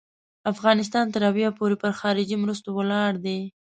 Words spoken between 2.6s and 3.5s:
ولاړ دی.